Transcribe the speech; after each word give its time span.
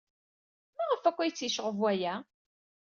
Maɣef 0.75 1.03
akk 1.09 1.19
ay 1.19 1.31
tt-yecɣeb 1.31 1.77
waya? 1.81 2.15